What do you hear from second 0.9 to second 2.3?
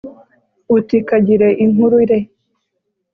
kagire inkuru re!